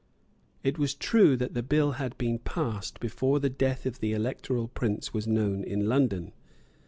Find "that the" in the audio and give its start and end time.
1.37-1.61